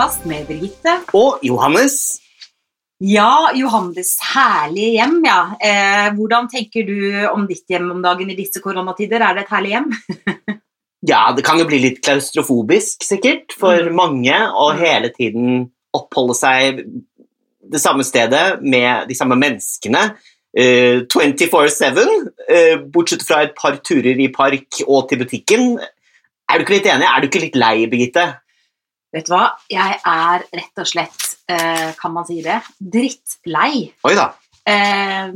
[0.00, 0.92] Herlig hjem-podkast med Birgitte.
[1.12, 2.20] Og Johannes.
[3.00, 5.54] Ja, Johannes herlige hjem, ja.
[5.60, 9.20] Eh, hvordan tenker du om ditt hjem om dagen i disse koronatider?
[9.20, 9.90] Er det et herlig hjem?
[11.00, 13.94] Ja, det kan jo bli litt klaustrofobisk, sikkert, for Mm.
[13.96, 16.82] mange å hele tiden oppholde seg
[17.72, 20.02] det samme stedet med de samme menneskene.
[20.52, 22.04] Uh, 24-7,
[22.52, 25.80] uh, bortsett fra et par turer i park og til butikken.
[25.80, 27.08] Er du ikke litt enig?
[27.08, 28.26] Er du ikke litt lei, Birgitte?
[29.10, 29.46] Vet du hva?
[29.70, 33.90] Jeg er rett og slett, eh, kan man si det, drittlei.
[34.06, 34.30] Oi da.
[34.70, 35.32] Eh,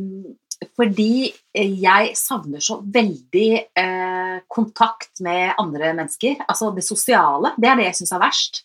[0.78, 6.45] fordi jeg savner så veldig eh, kontakt med andre mennesker.
[6.46, 7.52] Altså det sosiale.
[7.59, 8.62] Det er det jeg syns er verst.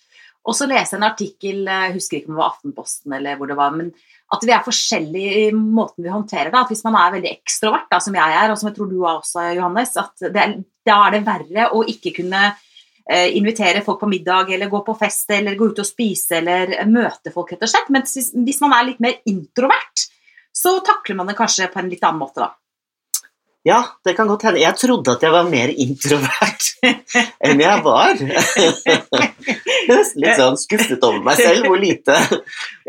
[0.47, 3.49] Og så leser jeg en artikkel, jeg husker ikke om det var Aftenposten eller hvor
[3.49, 3.89] det var, men
[4.33, 6.61] at vi er forskjellige i måten vi håndterer det.
[6.61, 8.97] At hvis man er veldig ekstrovert, da, som jeg er, og som jeg tror du
[9.01, 10.55] er også, Johannes, at det er,
[10.87, 12.43] da er det verre å ikke kunne
[13.09, 17.33] invitere folk på middag eller gå på fest eller gå ut og spise eller møte
[17.33, 17.89] folk, rett og slett.
[17.89, 20.05] Men hvis, hvis man er litt mer introvert,
[20.53, 22.53] så takler man det kanskje på en litt annen måte, da.
[23.67, 24.61] Ja, det kan godt hende.
[24.63, 26.67] Jeg trodde at jeg var mer introvert
[27.43, 28.15] enn jeg var.
[29.89, 32.15] Nesten litt sånn skuffet over meg selv, hvor lite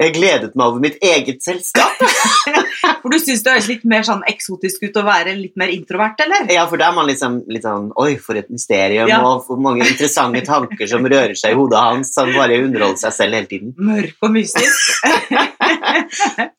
[0.00, 1.98] jeg gledet meg over mitt eget selskap.
[3.02, 6.20] For du syns det høres litt mer sånn eksotisk ut å være litt mer introvert,
[6.24, 6.46] eller?
[6.52, 9.18] Ja, for da er man liksom litt sånn Oi, for et mysterium, Ja.
[9.26, 12.12] og for mange interessante tanker som rører seg i hodet hans.
[12.20, 13.74] Han bare underholder seg selv hele tiden.
[13.76, 15.00] Mørk og mystisk.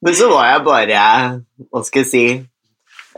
[0.02, 1.04] Men så var jeg bare
[1.72, 2.26] Hva skal jeg si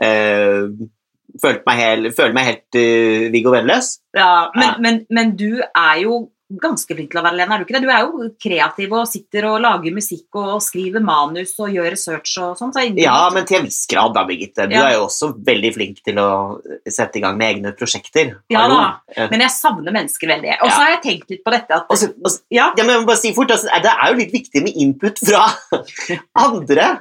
[0.00, 3.96] Følte meg helt, følte meg helt uh, Viggo Vennløs.
[4.14, 4.76] Ja, men, Ja.
[4.78, 6.28] men, men du er jo
[6.60, 7.80] ganske flink til å være alene, er du ikke det?
[7.82, 12.36] Du er jo kreativ og sitter og lager musikk og skriver manus og gjør research
[12.44, 12.70] og sånn.
[12.76, 14.68] Så Ja, men til en viss grad, da, Birgitte.
[14.70, 14.84] Du Ja.
[14.90, 18.36] er jo også veldig flink til å sette i gang med egne prosjekter.
[18.52, 19.00] Ja da.
[19.16, 20.54] Eh, Men jeg savner mennesker veldig.
[20.62, 20.84] Og så Ja.
[20.84, 23.16] har jeg tenkt litt på dette at også, også, Ja, Ja, men jeg må bare
[23.24, 25.48] si fort, altså, Det er jo litt viktig med input fra
[26.36, 27.00] andre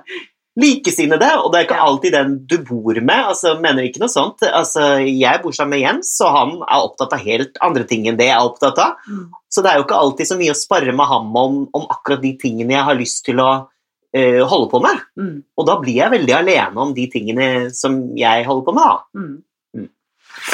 [0.59, 3.25] likesinnede, og det er ikke alltid den du bor med.
[3.31, 4.43] altså mener ikke noe sånt.
[4.45, 8.19] Altså, Jeg bor sammen med Jens, og han er opptatt av helt andre ting enn
[8.19, 8.99] det jeg er opptatt av.
[9.09, 9.31] Mm.
[9.49, 12.21] Så det er jo ikke alltid så mye å sparre med ham om, om akkurat
[12.21, 15.01] de tingene jeg har lyst til å uh, holde på med.
[15.17, 19.03] mm, Og da blir jeg veldig alene om de tingene som jeg holder på med.
[19.17, 19.33] mm.
[19.73, 19.89] Mm.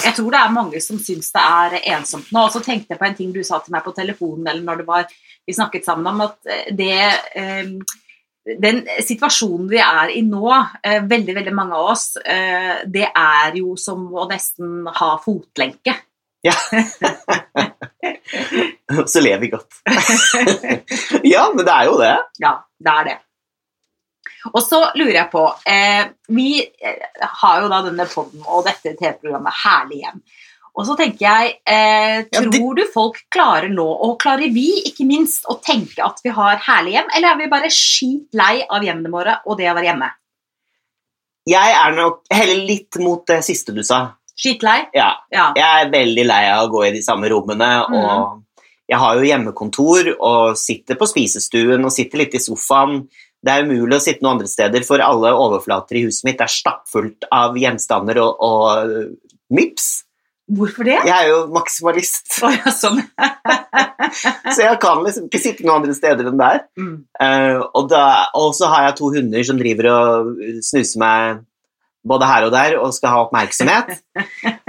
[0.04, 2.46] Jeg tror det er mange som syns det er ensomt nå.
[2.48, 4.88] Og så tenkte jeg på en ting du sa til meg på telefonen eller når
[4.88, 5.12] var,
[5.48, 7.00] vi snakket sammen om, at det
[7.36, 7.72] eh,
[8.58, 10.50] den situasjonen vi er i nå,
[10.84, 15.96] eh, veldig veldig mange av oss, eh, det er jo som å nesten ha fotlenke.
[16.42, 16.54] Ja.
[19.06, 19.74] Så lever vi godt.
[21.24, 22.14] ja, men det er jo det.
[22.42, 23.18] Ja, det er det.
[24.54, 28.94] Og så lurer jeg på eh, Vi eh, har jo da denne podden og dette
[28.96, 30.22] TV-programmet Herlig hjem.
[30.80, 34.68] Og så tenker jeg eh, Ja, Tror det- du folk klarer nå, og klarer vi
[34.88, 38.62] ikke minst, å tenke at vi har herlig hjem, eller er vi bare skit lei
[38.70, 40.10] av hjemmene våre og det å være hjemme?
[41.50, 44.14] Jeg er nok heller litt mot det siste du sa.
[44.40, 44.86] Skitlei?
[44.96, 45.52] Ja, Ja.
[45.56, 48.44] jeg er veldig lei av å gå i de samme rommene, og
[48.88, 53.08] jeg har jo hjemmekontor og sitter på spisestuen og sitter litt i sofaen.
[53.44, 56.48] Det er umulig å sitte noen andre steder, for alle overflater i huset mitt er
[56.52, 59.18] stappfullt av gjenstander og, og
[59.52, 60.06] mips.
[60.50, 60.98] Hvorfor det?
[61.06, 63.02] Jeg er jo maksimalist, Oh, ja, sånn.
[64.56, 66.64] så jeg kan liksom ikke sitte noen andre steder enn der.
[66.80, 66.96] Mm.
[67.22, 68.06] Uh, og, da,
[68.40, 70.34] og så har jeg to hunder som driver og
[70.66, 71.46] snuser meg
[72.10, 73.90] både her og der og skal ha oppmerksomhet.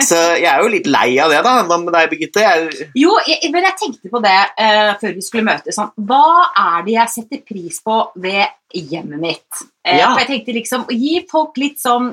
[0.02, 1.52] Så jeg er jo litt lei av det, da.
[1.68, 2.42] Hva med deg, Birgitte?
[2.42, 5.78] Jeg, Jo, jeg, men jeg tenkte på det uh, før vi skulle møtes.
[5.78, 9.62] Sånn, hva er det jeg setter pris på ved hjemmet mitt?
[9.86, 10.10] Uh, Ja.
[10.10, 12.12] For jeg tenkte liksom gi folk litt sånn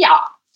[0.00, 0.14] Ja,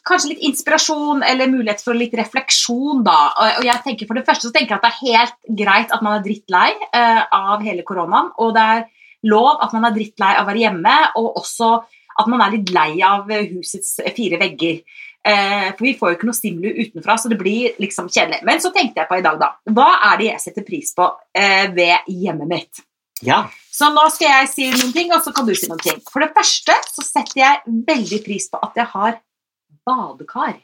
[0.08, 3.18] kanskje litt inspirasjon eller mulighet for litt refleksjon, da.
[3.32, 6.04] Og, jeg tenker For det første så tenker jeg at det er helt greit at
[6.04, 8.84] man er drittlei uh, av hele koronaen, og det er
[9.30, 11.72] lov at man er drittlei av å være hjemme, og også
[12.14, 14.84] at man er litt lei av husets fire vegger.
[15.24, 18.42] Uh, for vi får jo ikke noe stimuli utenfra, så det blir liksom kjedelig.
[18.44, 19.54] Men så tenkte jeg på i dag, da.
[19.72, 22.84] Hva er det jeg setter pris på uh, ved hjemmet mitt?
[23.24, 23.44] ja.
[23.74, 25.96] Så nå skal jeg si noen ting, og så kan du si noen ting.
[26.06, 29.16] For det første så setter jeg veldig pris på at jeg har
[29.86, 30.56] badekar.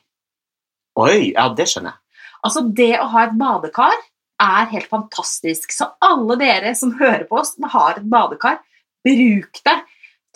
[1.01, 2.25] Oi, ja, det skjønner jeg.
[2.47, 3.97] Altså, det å ha et badekar
[4.41, 5.73] er helt fantastisk.
[5.75, 8.61] Så alle dere som hører på oss, som har et badekar,
[9.05, 9.77] bruk det.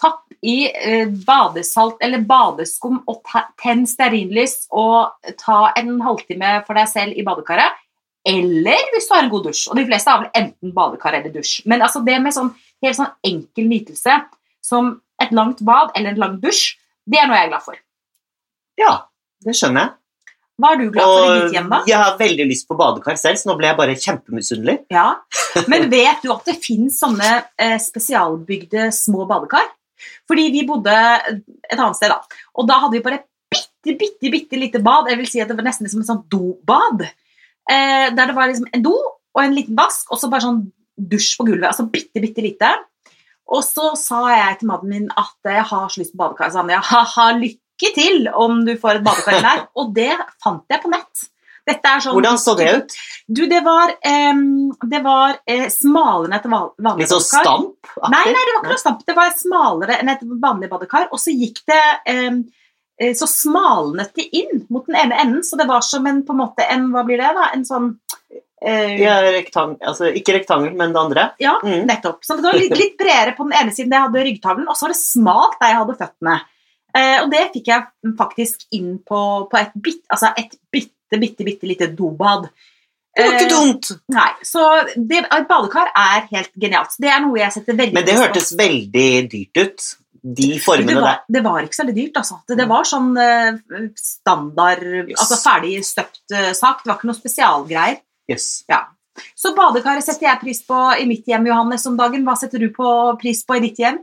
[0.00, 3.22] Tapp i eh, badesalt eller badeskum og
[3.62, 7.80] tenn stearinlys og ta en halvtime for deg selv i badekaret.
[8.24, 9.66] Eller hvis du har en god dusj.
[9.70, 11.62] Og de fleste har vel enten badekar eller dusj.
[11.68, 12.52] Men altså det med sånn
[12.84, 14.18] helt sånn enkel nytelse
[14.64, 16.74] som et langt bad eller en lang dusj,
[17.08, 17.80] det er noe jeg er glad for.
[18.80, 18.94] Ja,
[19.44, 19.94] det skjønner jeg.
[20.54, 21.80] Hva er du glad for i ditt hjem, da?
[21.90, 24.76] Jeg har veldig lyst på badekar selv, så nå ble jeg bare kjempemisunnelig.
[24.94, 25.08] Ja.
[25.70, 29.66] Men vet du at det finnes sånne eh, spesialbygde små badekar?
[30.30, 32.46] Fordi vi bodde et annet sted, da.
[32.54, 35.10] Og da hadde vi bare bitte, bitte, bitte lite bad.
[35.10, 37.02] Jeg vil si at det var nesten som et sånt dobad.
[37.70, 40.64] Eh, der det var liksom en do og en liten vask, og så bare sånn
[40.94, 41.72] dusj på gulvet.
[41.72, 42.70] Altså bitte, bitte lite.
[43.50, 46.52] Og så sa jeg til mannen min at jeg har så lyst på badekar.
[46.52, 49.62] Så han ja, ha-ha, lykke til om du får et badekar der.
[49.78, 50.12] Og det
[50.42, 51.28] fant jeg på nett.
[51.64, 52.94] Sånn Hvordan så det ut?
[53.24, 56.98] Du, det var, um, det var uh, smalere enn et vanlig badekar.
[57.00, 57.92] Litt sånn stamp?
[58.04, 59.00] Nei, nei, det var ikke noe stamp.
[59.08, 61.08] Det var smalere enn et vanlig badekar.
[61.08, 61.80] Og så gikk det
[62.12, 66.36] eh, Så smalnet de inn mot den ene enden, så det var som en på
[66.36, 67.48] en måte en Hva blir det, da?
[67.56, 71.30] En sånn uh, Ja, rektang altså, ikke rektangel, men det andre.
[71.40, 71.86] ja, Mm.
[71.88, 72.20] nettopp.
[72.28, 74.84] Så det var litt, litt bredere på den ene siden jeg hadde ryggtavlen, og så
[74.84, 76.42] var det smalt der jeg hadde føttene.
[76.94, 79.20] Eh, og det fikk jeg faktisk inn på,
[79.50, 82.48] på et, bit, altså et bitte, bitte, bitte lite dobad.
[83.14, 83.90] Det var ikke Eh, dumt!
[84.10, 84.62] Nei, så
[84.96, 86.96] det, et badekar er helt genialt.
[86.98, 89.84] Det er noe jeg setter veldig Men det hørtes veldig dyrt ut.
[90.24, 91.24] De det formene var, der.
[91.36, 92.38] det var ikke så veldig dyrt, altså.
[92.48, 93.58] Det, det var sånn eh,
[94.00, 95.18] standard, Yes.
[95.20, 96.80] altså ferdig støpt eh, sak.
[96.82, 97.98] Det var ikke noe spesialgreier.
[98.32, 98.48] Yes.
[99.38, 102.24] Så badekaret setter jeg pris på i mitt hjem, Johannes, om dagen.
[102.26, 102.88] Hva setter du på
[103.20, 104.00] pris på i ditt hjem?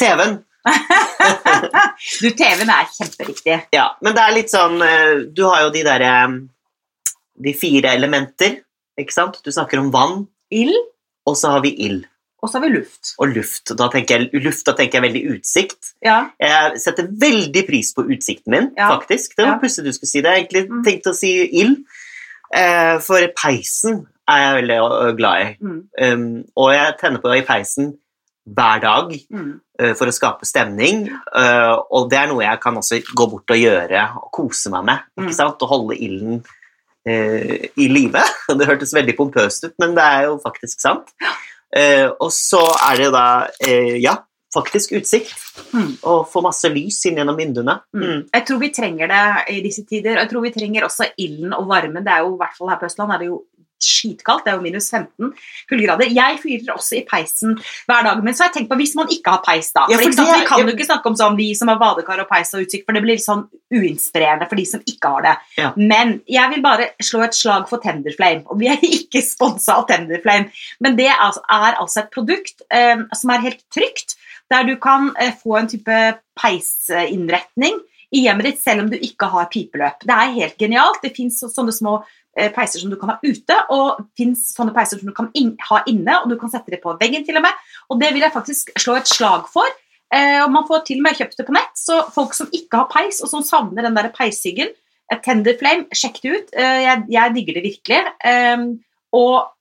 [0.00, 0.38] TV-en.
[2.22, 3.56] Du, TV-en er kjemperiktig.
[3.74, 6.12] Ja, men det er litt sånn eh, Du har jo de derre
[7.38, 8.60] De fire elementer,
[8.98, 9.40] ikke sant?
[9.44, 10.24] Du snakker om vann,
[10.54, 10.78] Ild,
[11.28, 12.06] og så har vi ild.
[12.42, 13.12] og så har vi luft.
[13.18, 13.72] Og luft.
[13.76, 15.92] Da tenker jeg, luft, da tenker jeg veldig utsikt.
[16.06, 18.88] Ja, Jeg setter veldig pris på utsikten min, Ja.
[18.94, 19.34] faktisk.
[19.36, 19.58] Det var Ja.
[19.62, 20.30] pussig du skulle si det.
[20.30, 20.84] Jeg egentlig Mm.
[20.84, 21.78] tenkt å si ild.
[22.54, 25.56] Eh, for peisen er jeg veldig glad i.
[25.60, 27.98] mm, Um, og jeg tenner på i peisen
[28.54, 29.50] hver dag mm.
[29.80, 31.08] øh, for å skape stemning.
[31.10, 34.86] øh, og det er noe jeg kan også gå bort og gjøre og kose meg
[34.88, 35.10] med.
[35.16, 35.26] Mm.
[35.26, 35.66] ikke sant?
[35.66, 36.40] Og holde ilden
[37.08, 38.24] øh, i live.
[38.58, 41.12] Det hørtes veldig pompøst ut, men det er jo faktisk sant.
[41.76, 43.26] Eh, og så er det da
[43.60, 44.16] eh, ja,
[44.54, 45.36] faktisk utsikt.
[45.74, 45.98] Mm.
[46.08, 47.78] Og få masse lys inn gjennom vinduene.
[47.92, 48.04] Mm.
[48.04, 48.24] Mm.
[48.32, 49.24] Jeg tror vi trenger det
[49.56, 50.16] i disse tider.
[50.16, 52.04] og Jeg tror vi trenger også ilden og varmen.
[52.04, 53.42] Det er jo, i hvert fall her på Østland er det jo
[53.82, 54.44] skitkaldt.
[54.44, 55.32] Det er jo minus 15
[55.70, 56.10] kuldegrader.
[56.14, 57.56] Jeg fyrer også i peisen
[57.88, 58.22] hver dag.
[58.24, 59.86] Men så har jeg tenkt på hvis man ikke har peis, da.
[59.90, 62.22] Ja, For for det vi kan jo ikke snakke om sånn vi som har badekar
[62.24, 63.44] og peis og utsikt, for det blir sånn
[63.74, 65.34] uinspirerende for de som ikke har det.
[65.60, 65.72] Ja.
[65.76, 68.44] Men jeg vil bare slå et slag for Tenderflame.
[68.48, 70.52] Og vi er ikke sponsa av Tenderflame,
[70.84, 74.74] men det er altså, er altså et produkt eh, som er helt trygt, der du
[74.80, 76.00] kan eh, få en type
[76.38, 77.78] peisinnretning
[78.16, 80.06] i hjemmet ditt selv om du ikke har pipeløp.
[80.06, 81.02] Det er helt genialt.
[81.02, 81.98] Det fins sånne små
[82.54, 85.82] peiser som du kan ha ute, og fins sånne peiser som du kan in ha
[85.90, 87.68] inne, og du kan sette det på veggen til og med.
[87.90, 89.66] Og det vil jeg faktisk slå et slag for.
[90.14, 92.84] Eh, og Man får til og med kjøpt det på nett, så folk som ikke
[92.84, 94.74] har peis, og som savner den der peishyggen,
[95.08, 96.50] tender Tenderflame, sjekk det ut.
[96.52, 98.02] Eh, jeg, jeg digger det virkelig.
[98.28, 98.66] Eh,
[99.16, 99.54] og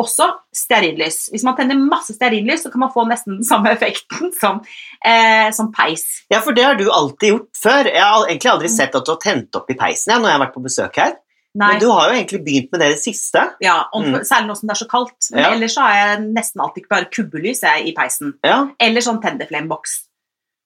[0.00, 1.28] også stearinlys.
[1.30, 4.62] Hvis man tenner masse stearinlys, så kan man få nesten den samme effekten som,
[5.04, 6.24] eh, som peis.
[6.32, 7.90] Ja, for det har du alltid gjort før.
[7.90, 10.38] Jeg har egentlig aldri sett at du har tent opp i peisen jeg, når jeg
[10.38, 11.14] har vært på besøk her.
[11.54, 11.68] Nei.
[11.72, 13.42] Men du har jo egentlig begynt med det i det siste.
[13.62, 14.14] Ja, og Mm.
[14.26, 15.30] Særlig nå som det er så kaldt.
[15.30, 15.50] Men Ja.
[15.54, 18.34] ellers så har jeg nesten alltid bare kubbelys jeg, i peisen.
[18.44, 18.68] Ja.
[18.80, 19.92] Eller sånn Tenderflame-boks.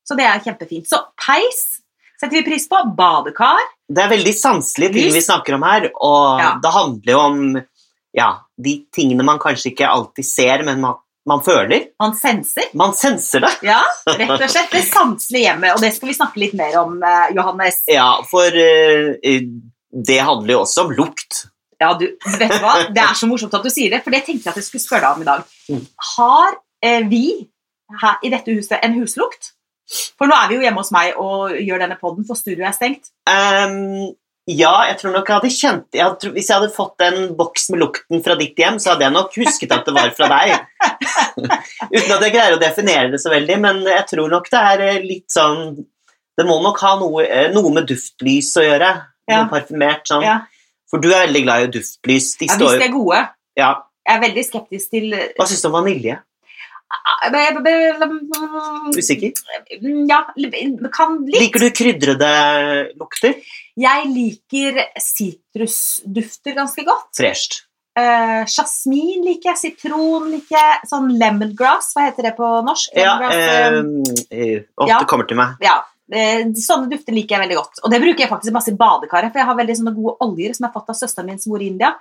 [0.09, 0.87] Så det er kjempefint.
[0.89, 1.83] Så peis
[2.19, 2.81] setter vi pris på.
[2.97, 3.59] Badekar.
[3.93, 6.55] Det er veldig sanselige ting vi snakker om her, og Ja.
[6.63, 7.63] det handler jo om
[8.17, 10.95] ja, de tingene man kanskje ikke alltid ser, men man,
[11.27, 11.89] man føler.
[12.01, 12.65] Man senser.
[12.75, 13.53] Man senser det.
[13.63, 14.71] Ja, rett og slett.
[14.73, 15.75] Det sanselige hjemmet.
[15.75, 17.83] Og det skal vi snakke litt mer om, eh, Johannes.
[17.87, 19.15] Ja, for eh,
[19.93, 21.45] det handler jo også om lukt.
[21.79, 22.75] Ja, du, vet du hva?
[22.95, 24.85] Det er så morsomt at du sier det, for det tenkte jeg at jeg skulle
[24.85, 25.53] spørre deg om i dag.
[25.71, 25.85] Mm.
[26.15, 27.25] Har eh, vi
[28.03, 29.53] her i dette huset en huslukt?
[30.19, 32.77] For nå er vi jo hjemme hos meg og gjør denne podden, for studioet er
[32.77, 33.13] stengt.
[33.31, 34.11] Um,
[34.49, 37.67] ja, jeg tror nok jeg hadde kjent jeg hadde, Hvis jeg hadde fått en boks
[37.73, 40.55] med lukten fra ditt hjem, så hadde jeg nok husket at det var fra deg.
[41.97, 44.85] Uten at jeg greier å definere det så veldig, men jeg tror nok det er
[44.87, 45.77] eh, litt sånn
[46.39, 48.93] Det må nok ha noe, eh, noe med duftlys å gjøre.
[49.29, 49.43] Ja.
[49.51, 50.25] Parfymert sånn.
[50.25, 50.39] Ja.
[50.89, 52.33] For du er veldig glad i duftlys.
[52.41, 53.29] De Ja, står hvis de er gode.
[53.61, 53.75] ja.
[54.09, 56.15] Jeg er veldig skeptisk til eh, Hva syns du om vanilje?
[58.97, 59.33] Usikker?
[60.09, 60.23] Ja,
[60.95, 61.41] kan litt.
[61.43, 62.31] Liker du krydrede
[62.97, 63.35] lukter?
[63.77, 67.11] Jeg liker sitrusdufter ganske godt.
[67.19, 67.61] Fresht.
[67.99, 72.95] Uh, Jasmin liker jeg, sitron liker jeg, sånn lemongrass, hva heter det på norsk?
[72.95, 73.81] Ja, eh,
[74.79, 75.01] oh, ja.
[75.01, 75.59] det kommer til meg.
[75.65, 75.81] ja.
[76.15, 77.83] Eh, sånne dufter liker jeg veldig godt.
[77.85, 80.55] Og det bruker jeg faktisk masse i badekaret, for jeg har veldig sånne gode oljer
[80.55, 81.95] som jeg har fått av søsteren min som bor i India.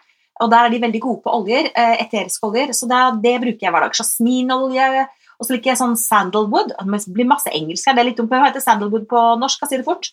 [0.43, 3.67] Og der er de veldig gode på oljer, eh, eteriske oljer, så det, det bruker
[3.67, 3.97] jeg hver dag.
[3.97, 6.73] Jasminolje, og så liker jeg sånn sandalwood.
[6.77, 9.61] Det blir masse engelsk her, det er litt dumt, hva heter sandalwood på norsk?
[9.61, 10.11] Hva sier det fort?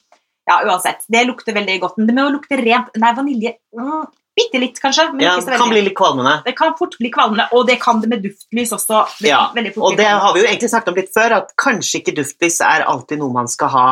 [0.49, 1.07] Ja, uansett.
[1.09, 1.97] Det lukter veldig godt.
[1.97, 5.13] Men det med å lukte rent Nei, vanilje mm, Bitte litt, kanskje.
[5.13, 6.43] Men Ja, ikke så det kan bli litt kvalmende.
[6.45, 9.05] Det kan fort bli kvalmende, og det kan det med duftlys også.
[9.21, 12.01] Det Ja, veldig Og det har vi jo egentlig snakket om litt før, at kanskje
[12.03, 13.87] ikke duftlys er alltid noe man skal ha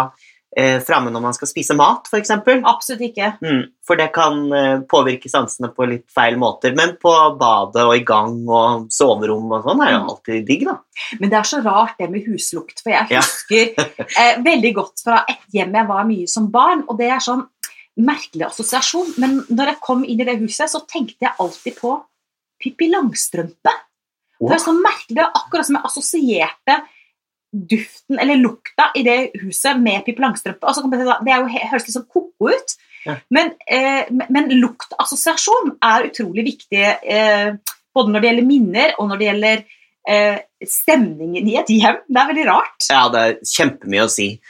[0.57, 2.31] eh, framme når man skal spise mat, f.eks.
[2.69, 3.31] Absolutt ikke.
[3.41, 6.75] Mm, for det kan eh, påvirke sansene på litt feil måter.
[6.77, 10.11] Men på badet og i gang og soverom og sånn er jo Mm.
[10.11, 10.75] alltid digg, da.
[11.21, 13.21] Men det er så rart det med huslukt, for jeg Ja.
[13.23, 17.19] husker eh, veldig godt fra et hjem jeg var mye som barn, og det er
[17.21, 17.47] sånn
[18.01, 21.97] merkelig assosiasjon, men når jeg kom inn i det huset, så tenkte jeg alltid på
[22.63, 23.75] Pippi Langstrømpe.
[24.43, 26.79] Det var så merkelig, det var akkurat som jeg assosierte
[27.53, 30.65] duften eller lukta i det huset med Pippi Langstrømpe.
[30.65, 33.17] Og så jeg det er jo, høres litt sånn koko ut, Ja.
[33.31, 37.53] men, eh, men- men luktassosiasjon er utrolig viktig eh,
[37.95, 39.65] både når det gjelder minner og når det gjelder
[40.09, 41.99] eh, stemningen i et hjem.
[42.09, 42.87] Det er veldig rart.
[42.91, 44.41] Ja, det er kjempemye å si.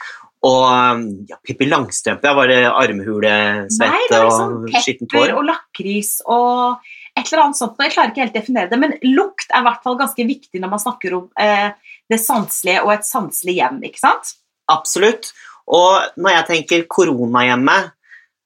[0.43, 2.51] Og um, ja, Pippi Langstrømpe, Jeg var
[2.83, 5.29] armhulesvette er og skittent hår.
[5.29, 6.83] pepper og lakris og
[7.13, 7.79] et eller annet sånt.
[7.79, 10.71] Jeg klarer ikke helt definere det, men lukt er i hvert fall ganske viktig når
[10.73, 11.71] man snakker om eh,
[12.11, 14.33] det sanselige og et sanselig hjem, ikke sant?
[14.73, 15.31] Absolutt.
[15.71, 17.93] Og når jeg tenker koronahjemmet,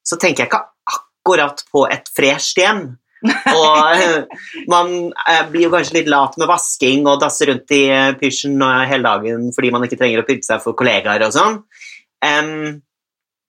[0.06, 2.84] så tenker jeg ikke akkurat på et fresht hjem.
[3.26, 8.16] Og man eh, blir jo kanskje litt lat med vasking og dasser rundt i eh,
[8.20, 11.62] pysjen eh, hele dagen fordi man ikke trenger å pynte seg for kollegaer og sånn.
[12.26, 12.82] Um,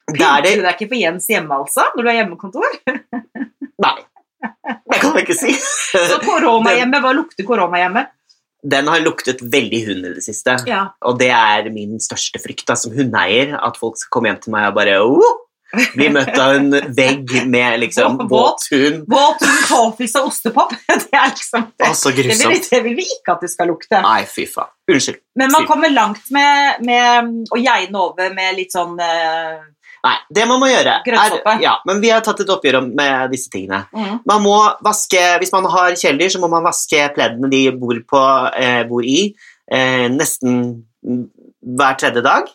[0.08, 2.78] er Pynter du deg ikke på Jens hjemme, altså, når du har hjemmekontor?
[3.84, 3.98] Nei.
[4.88, 5.52] Det kan man ikke si.
[5.52, 8.14] Så koronahjemmet, hva lukter koronahjemmet?
[8.68, 10.56] Den har luktet veldig hund i det siste.
[10.66, 10.88] Ja.
[11.06, 13.52] Og det er min største frykt da, som hundeeier.
[13.60, 15.44] At folk skal komme hjem til meg og bare oh!
[15.94, 19.04] Bli møtt av en vegg med liksom Våt- hund.
[19.08, 20.72] Våt hund, tåfis og ostepop.
[20.88, 21.86] Det er liksom det.
[21.88, 24.00] Altså, Det vil, det vil vi ikke at det skal lukte.
[24.04, 24.70] Nei, fy faen.
[24.88, 25.18] Unnskyld.
[25.36, 29.58] Men man kommer langt med, med å geine over med litt sånn uh,
[30.06, 33.50] Nei, det man må gjøre er, ja, Men vi har tatt et oppgjør med disse
[33.50, 33.82] tingene.
[33.92, 34.20] mm.
[34.30, 38.22] Man må vaske, Hvis man har kjæledyr, så må man vaske pleddene de bor, på,
[38.56, 39.34] eh, bor i,
[39.70, 40.62] eh, nesten
[41.02, 42.46] hver tredje dag.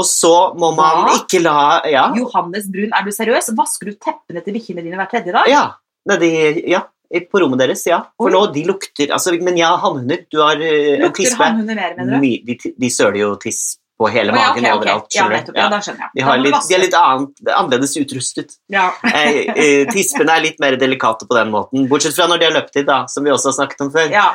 [0.00, 1.16] Og så må man Hva?
[1.20, 1.58] ikke la
[1.90, 2.06] Ja.
[2.16, 3.50] Johannes Brun, er du seriøs?
[3.58, 5.50] Vasker du teppene til bikkjene dine hver tredje dag?
[5.50, 5.66] Ja,
[6.08, 6.30] nedi,
[6.72, 6.84] ja,
[7.30, 7.98] på rommet deres, ja.
[8.16, 8.32] For Oi.
[8.36, 10.24] nå, de lukter altså, Men jeg har hannhunder.
[10.30, 11.42] Du har uh, Lukter tispe.
[11.42, 12.26] hannhunder mer, mener du?
[12.48, 14.78] De, de søler jo tiss på hele Å, ja, magen ok, ok.
[14.78, 15.10] overalt.
[15.12, 15.56] Ja, nettopp.
[15.60, 16.24] Ja, da skjønner jeg.
[16.24, 18.54] De, litt, de er litt annet, annerledes utrustet.
[18.72, 18.86] Ja.
[19.04, 21.84] Eh, eh, tispene er litt mer delikate på den måten.
[21.90, 24.08] Bortsett fra når de har løpetid, da, som vi også har snakket om før.
[24.14, 24.30] ja.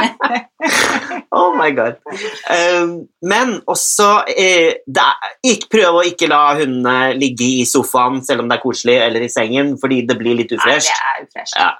[1.30, 2.00] Oh my god.
[2.50, 8.42] Um, men også eh, er, ikke, Prøv å ikke la hundene ligge i sofaen selv
[8.42, 10.90] om det er koselig, eller i sengen, fordi det blir litt ufresht.
[10.90, 11.54] det er ufresht.
[11.54, 11.70] Ja.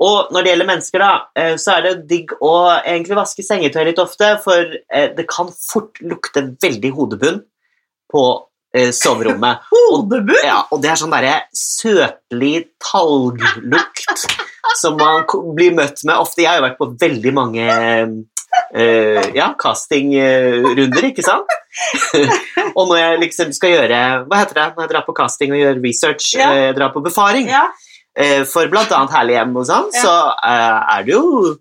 [0.00, 3.82] Og når det gjelder mennesker, da, eh, så er det digg å egentlig vaske sengetøy
[3.90, 7.42] litt ofte, for eh, det kan fort lukte veldig hodebunn
[8.10, 8.24] på
[8.72, 9.66] eh, soverommet.
[9.74, 10.40] Hodebunn!
[10.46, 14.30] Ja, og det er sånn derre søtlig talglukt
[14.80, 15.24] som man
[15.56, 16.42] blir møtt med ofte.
[16.44, 21.56] Jeg har jo vært på veldig mange uh, ja, castingrunder, ikke sant?
[22.76, 25.60] og når jeg liksom skal gjøre Hva heter det når jeg drar på casting og
[25.60, 26.32] gjør research?
[26.34, 26.48] Ja.
[26.58, 27.68] jeg drar på befaring Ja.
[28.18, 30.02] Uh, for blant annet Herlig hjem og sånn, Ja.
[30.02, 30.14] så
[30.90, 31.56] er det jo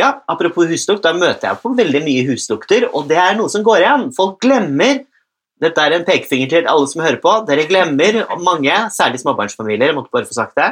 [0.00, 3.62] ja, Apropos huslukt, da møter jeg på veldig mye huslukter, og det er noe som
[3.62, 4.06] går igjen.
[4.16, 5.02] Folk glemmer
[5.62, 7.32] dette er en pekefinger til alle som hører på.
[7.48, 10.68] Dere glemmer, mange, særlig småbarnsfamilier, jeg måtte bare få sagt det,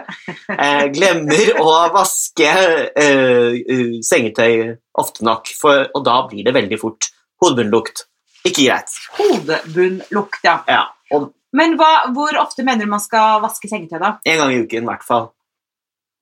[0.56, 6.78] eh, glemmer å vaske eh, uh, sengetøy ofte nok, for, og da blir det veldig
[6.82, 7.10] fort
[7.42, 8.04] hodebunnlukt.
[8.44, 8.94] Ikke greit.
[9.18, 10.58] Hodebunnlukt, ja.
[10.68, 10.82] Ja,
[11.14, 14.10] og Men hva, hvor ofte mener du man skal vaske sengetøy, da?
[14.24, 15.30] en gang i uken i hvert fall.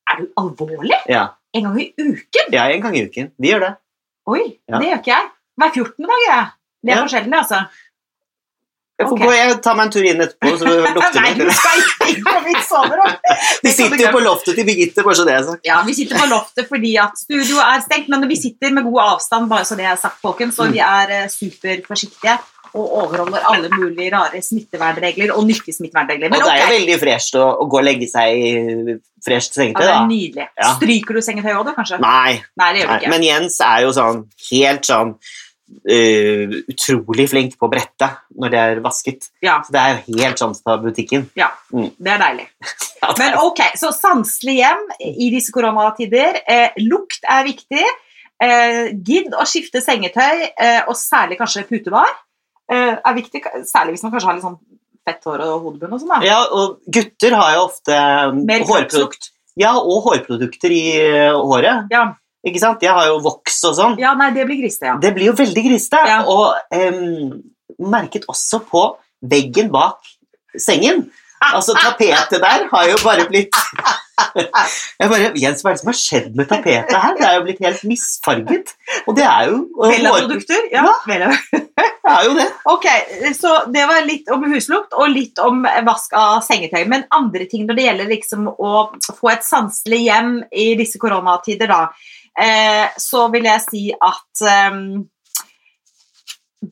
[0.08, 0.96] Er du alvorlig?
[1.08, 1.26] Ja.
[1.52, 2.52] En gang i uken?
[2.52, 3.28] ja, en gang i uken.
[3.38, 3.75] Vi gjør det.
[4.28, 4.78] Oi, Ja.
[4.78, 5.28] det gjør ikke jeg.
[5.58, 6.06] Hver 14.
[6.08, 6.46] dag jeg.
[6.84, 7.02] Det er Ja.
[7.04, 7.60] forskjellig, altså.
[8.99, 9.21] Jeg får Ok.
[9.23, 12.25] gå, jeg tar meg en tur inn etterpå, så lukter Nei, du skal ikke inn
[12.26, 13.12] på mitt soverom!
[13.64, 15.64] Vi sitter jo på loftet til Birgitte, bare så det er sagt.
[15.69, 19.00] Ja, vi sitter på loftet fordi at studioet er stengt, men vi sitter med god
[19.05, 20.73] avstand, bare så det er sagt, folkens, så Mm.
[20.75, 22.38] vi er eh, superforsiktige
[22.75, 26.28] og overholder alle mulige rare smittevernregler og nyttesmittevernregler.
[26.35, 29.71] Og det er jo veldig fresht å, å gå og legge seg i fresht ja,
[29.78, 30.47] det er nydelig.
[30.59, 30.75] Ja.
[30.76, 31.99] Stryker du sengetøyet òg, da, kanskje?
[32.02, 33.14] Nei, Nei, det gjør du ikke.
[33.14, 35.14] men Jens er jo sånn helt sånn
[35.88, 38.08] eh, utrolig flink på å brette
[38.38, 39.28] når det er vasket.
[39.44, 41.28] Ja, Så det er jo helt sånn på butikken.
[41.38, 42.46] ja, det er deilig.
[43.20, 46.40] Men ok, så sanselig hjem i disse koronatider.
[46.48, 47.84] Eh, lukt er viktig.
[48.42, 52.10] Eh, gidd å skifte sengetøy, eh, og særlig kanskje putevar,
[52.70, 53.42] eh, er viktig.
[53.66, 54.58] Særlig hvis man kanskje har litt sånn
[55.08, 56.22] fett hår og hodebunn og sånn.
[56.26, 57.96] ja, og gutter har jo ofte
[58.44, 61.87] Mer hårprodukt, ja, og hårprodukter i eh, håret.
[61.90, 62.02] Ja.
[62.47, 62.83] Ikke sant?
[62.83, 63.97] Jeg har jo voks og sånn.
[63.99, 64.99] ja, nei, det blir grisete, ja.
[65.02, 66.02] Det blir jo veldig grisete.
[66.07, 66.21] Ja.
[66.30, 67.40] Og um,
[67.90, 68.85] merket også på
[69.26, 69.99] veggen bak
[70.59, 71.09] sengen.
[71.38, 73.54] Altså, tapetet der har jo bare blitt
[74.99, 77.12] Jeg bare, Jens, hva er det som har skjedd med tapetet her?
[77.14, 78.73] Det er jo blitt helt misfarget.
[79.07, 80.66] Og det er jo Vella-produkter?
[80.75, 80.88] Ja.
[81.07, 81.30] Vella.
[82.09, 82.45] Det er jo det.
[82.73, 82.87] Ok,
[83.37, 86.87] så det var litt om huslukt og litt om vask av sengetøy.
[86.88, 88.71] Men andre ting når det gjelder liksom å
[89.12, 91.83] få et sanselig hjem i disse koronatider, da,
[93.02, 94.76] så vil jeg si at eh,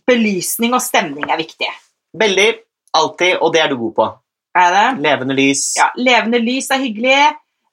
[0.07, 1.71] belysning og stemning er viktig.
[2.17, 2.47] Veldig.
[2.97, 3.41] Alltid.
[3.43, 4.07] Og det er du god på.
[4.57, 4.87] Er det?
[5.05, 5.67] Levende lys.
[5.77, 7.19] Ja, levende lys er hyggelig.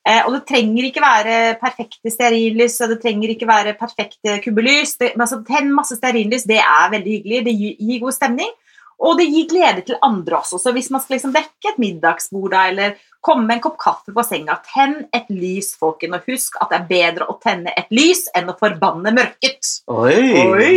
[0.04, 4.98] Eh, og det trenger ikke være perfekte stearinlys og det trenger ikke være perfekte kubbelys.
[5.00, 7.40] Det, altså, Tenn masse stearinlys, det er veldig hyggelig.
[7.46, 8.52] Det gir, gir god stemning.
[9.00, 10.60] Og det gir glede til andre også.
[10.62, 14.14] Så hvis man skal liksom dekke et middagsbord da, eller komme med en kopp kaffe
[14.16, 16.18] på senga, tenn et lys, folkens.
[16.18, 19.72] Og husk at det er bedre å tenne et lys enn å forbanne mørket.
[19.88, 20.44] Oi.
[20.44, 20.74] Oi.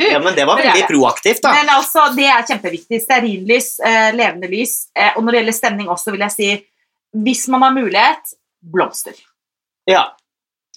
[0.00, 1.52] Ja, men det var veldig proaktivt, da.
[1.58, 3.00] Men altså, det er kjempeviktig.
[3.04, 4.86] Stearinlys, eh, levende lys.
[4.96, 6.50] Eh, og når det gjelder stemning også, vil jeg si
[7.16, 9.14] hvis man har mulighet, blomster.
[9.88, 10.16] Ja,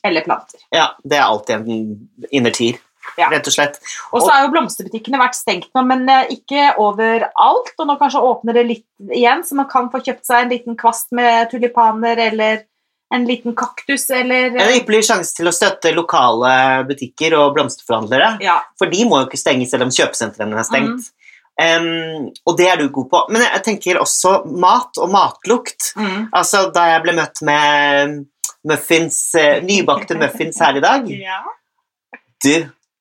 [0.03, 0.61] Eller planter.
[0.71, 2.77] ja, det er alltid en innertier,
[3.17, 3.29] Ja.
[3.31, 3.79] rett og slett.
[4.11, 7.73] Og så har jo blomsterbutikkene vært stengt nå, men eh, ikke overalt.
[7.77, 10.79] Og nå kanskje åpner det litt igjen, så man kan få kjøpt seg en liten
[10.79, 12.65] kvast med tulipaner eller
[13.09, 18.35] en liten kaktus eller En ypperlig sjanse til å støtte lokale butikker og blomsterforhandlere.
[18.45, 18.59] Ja.
[18.77, 21.07] For de må jo ikke stenge selv om kjøpesentrene er stengt.
[21.09, 21.15] Mm.
[21.59, 23.21] Um, og det er du god på.
[23.33, 25.91] Men jeg tenker også mat og matlukt.
[25.97, 26.29] Mm.
[26.29, 28.19] Altså, da jeg ble møtt med
[28.69, 31.39] muffins, eh, nybakte muffins her i dag ja.
[32.43, 32.53] Du,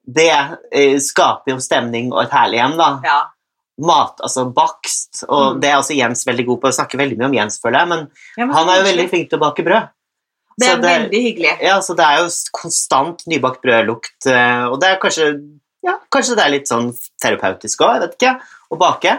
[0.08, 0.30] det
[0.72, 2.92] eh, skaper jo stemning og et herlig hjem, da.
[3.04, 3.18] ja.
[3.78, 5.60] Mat, altså bakst, og Mm.
[5.62, 6.66] det er også Jens veldig god på.
[6.72, 8.00] Jeg snakker veldig mye om Jens, føler jeg, men
[8.36, 9.86] Ja, men han er jo veldig flink til å bake brød.
[10.58, 11.52] Det er det, veldig hyggelig.
[11.62, 15.28] Ja, så det er jo konstant nybakt brødlukt, eh, og det er kanskje
[15.86, 16.88] ja, kanskje det er litt sånn
[17.22, 18.32] terapeutisk òg, jeg vet ikke,
[18.74, 19.12] å bake.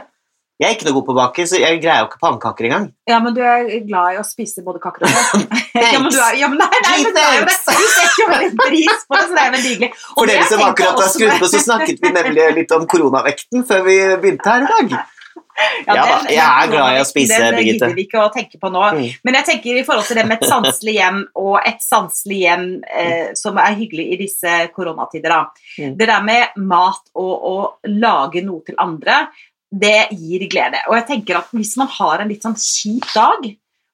[0.59, 2.87] Jeg er ikke noe god på å bake, så jeg greier jo ikke pannekaker engang.
[3.07, 5.45] Ja, men du er glad i å spise både kaker og brød.
[5.93, 7.55] ja, men du er, ja, men nei, nei, men du er jo det.
[7.69, 9.91] Du setter jo veldig pris på det, så det er veldig hyggelig.
[10.15, 13.63] Og For dere som akkurat har skrudd på, så snakket vi nemlig litt om koronavekten
[13.71, 14.99] før vi begynte her i dag.
[14.99, 17.73] Ja ja den- jeg er glad i å spise, den Birgitte.
[17.73, 18.83] gidder vi ikke å tenke på nå.
[18.95, 19.07] Mm.
[19.27, 22.65] Men jeg tenker i forhold til det med et sanselig hjem, og et sanselig hjem
[22.87, 25.41] eh, som er hyggelig i disse koronatider, da.
[25.79, 25.97] Mm.
[25.99, 27.55] Det der med mat og å
[27.91, 29.27] lage noe til andre,
[29.69, 30.81] det gir glede.
[30.89, 33.49] Og jeg tenker at hvis man har en litt sånn kjip dag,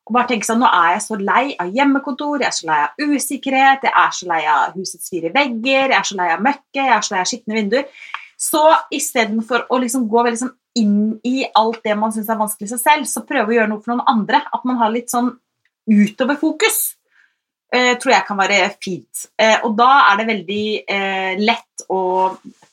[0.06, 2.82] og bare tenker sånn, nå er jeg så lei av hjemmekontor, jeg er så lei
[2.84, 6.44] av usikkerhet, jeg er så lei av husets fire vegger, jeg er så lei av
[6.46, 8.04] møkket, jeg er så lei av skitne vinduer.
[8.38, 8.62] Så
[8.94, 12.74] istedenfor å liksom gå veldig sånn inn i alt det man syns er vanskelig i
[12.76, 14.44] seg selv, så prøve å gjøre noe for noen andre.
[14.54, 15.32] At man har litt sånn
[15.90, 16.95] utoverfokus.
[17.76, 19.26] Eh, tror jeg kan være fint.
[19.38, 22.02] Eh, og da er det veldig eh, lett å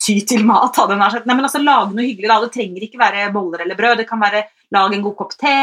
[0.03, 0.77] ty til mat.
[0.79, 0.99] hadde.
[0.99, 2.31] Nei, men altså, Lage noe hyggelig.
[2.31, 2.41] da.
[2.45, 4.03] Det trenger ikke være boller eller brød.
[4.03, 5.57] Det kan være Lag en god kopp te,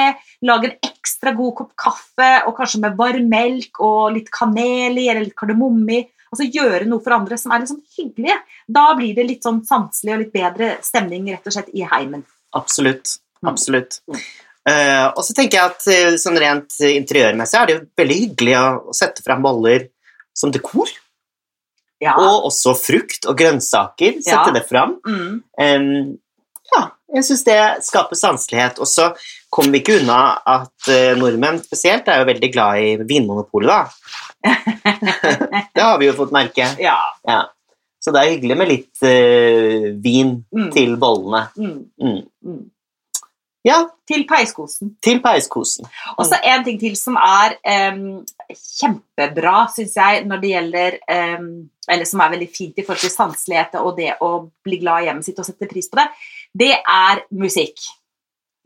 [0.45, 5.07] lag en ekstra god kopp kaffe, og kanskje med varm melk og litt kanel i,
[5.09, 6.03] eller litt kardemomme i.
[6.29, 8.35] Altså Gjøre noe for andre som er litt sånn hyggelig.
[8.69, 12.21] Da blir det litt sånn sanselig og litt bedre stemning rett og slett i heimen.
[13.49, 14.03] Absolutt.
[14.05, 14.21] Mm.
[14.69, 18.55] Eh, og så tenker jeg at eh, sånn rent interiørmessig er det jo veldig hyggelig
[18.59, 19.87] å, å sette fram boller
[20.37, 20.91] som dekor.
[22.03, 22.13] Ja.
[22.21, 24.19] Og også frukt og grønnsaker.
[24.23, 24.55] Sette Ja.
[24.55, 24.93] det fram.
[25.07, 25.33] Mm.
[25.59, 26.17] Um,
[26.69, 26.83] ja,
[27.17, 28.77] jeg syns det skaper sanselighet.
[28.79, 29.09] Og så
[29.51, 33.81] kommer vi ikke unna at uh, nordmenn spesielt er jo veldig glad i Vinmonopolet, da.
[35.75, 36.69] det har vi jo fått merke.
[36.79, 36.99] ja.
[37.27, 37.41] Ja.
[37.99, 40.69] Så det er hyggelig med litt uh, vin Mm.
[40.71, 41.41] til bollene.
[41.59, 42.69] Mm.
[43.67, 44.93] Ja, Til peiskosen.
[45.03, 45.87] til peiskosen.
[46.15, 47.57] Og så en ting til som er
[47.91, 48.21] um,
[48.55, 50.97] kjempebra, syns jeg, når det gjelder
[51.35, 51.49] um,
[51.89, 54.31] Eller som er veldig fint i forhold til sanselighet og det å
[54.63, 56.05] bli glad i hjemmet sitt og sette pris på det,
[56.53, 57.81] det er musikk.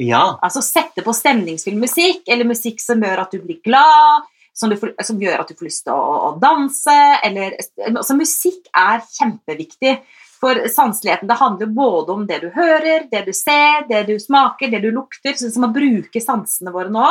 [0.02, 0.36] Ja.
[0.44, 4.78] Altså sette på stemningsfull musikk, eller musikk som gjør at du blir glad, som, du
[5.04, 7.56] som gjør at du får lyst til å, å danse, eller
[7.90, 9.96] altså, Musikk er kjempeviktig.
[10.44, 14.68] For sanseligheten det handler både om det du hører, det du ser, det du smaker,
[14.74, 15.38] det du lukter.
[15.40, 17.06] Så man bruker sansene våre nå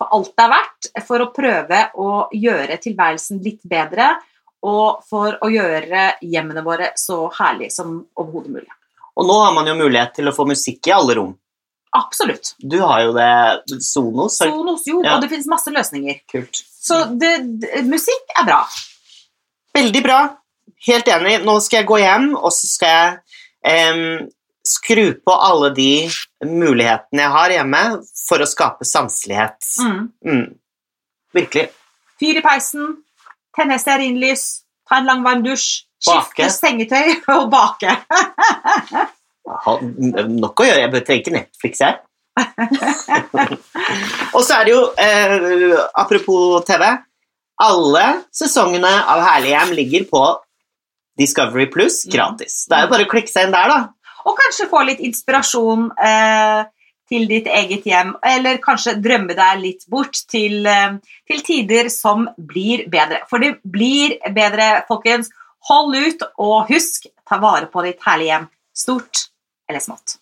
[0.00, 4.08] for alt det er verdt, for å prøve å gjøre tilværelsen litt bedre,
[4.66, 8.72] og for å gjøre hjemmene våre så herlige som overhodet mulig.
[9.14, 11.36] Og nå har man jo mulighet til å få musikk i alle rom.
[11.94, 12.54] Absolutt.
[12.58, 13.30] Du har jo det
[13.84, 14.40] Sonos.
[14.40, 15.14] har- Sonos, jo, Ja.
[15.16, 16.20] og det finnes masse løsninger.
[16.32, 16.62] Kult.
[16.82, 18.62] Så det, det, musikk er bra.
[19.76, 20.20] Veldig bra.
[20.86, 21.40] Helt enig.
[21.46, 24.30] Nå skal jeg gå hjem, og så skal jeg um,
[24.66, 25.92] skru på alle de
[26.46, 27.82] mulighetene jeg har hjemme
[28.24, 29.58] for å skape sanselighet.
[29.82, 30.02] Mm.
[30.26, 30.44] Mm.
[31.38, 31.68] Virkelig.
[32.22, 32.92] Fyr i peisen,
[33.56, 34.46] tenne stearinlys,
[34.88, 37.96] ta en lang varm dusj, skifte sengetøy og bake.
[40.30, 40.82] nok å gjøre.
[40.82, 42.02] Jeg trenger ikke Netflix her.
[44.36, 46.86] og så er det jo, eh, apropos TV
[47.60, 50.22] Alle sesongene av Herlighjem ligger på
[51.18, 52.12] Discovery Pluss Mm.
[52.12, 52.66] gratis.
[52.68, 53.88] Det er jo bare å klikke seg inn der, da.
[54.26, 56.64] Og kanskje få litt inspirasjon eh,
[57.10, 60.94] til ditt eget hjem, eller kanskje drømme deg litt bort til, eh,
[61.28, 63.20] til tider som blir bedre.
[63.28, 65.28] For det blir bedre, folkens.
[65.68, 68.48] Hold ut, og husk, ta vare på ditt herlige hjem.
[68.74, 69.28] Stort
[69.68, 70.16] eller smått.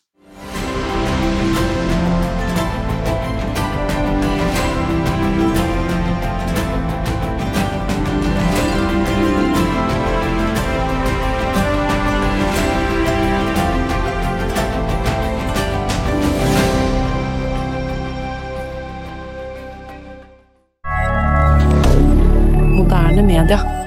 [23.45, 23.80] rien.